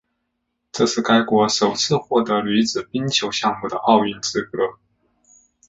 [0.71, 4.79] 这是该国首次获得女子冰球项目的奥运资格。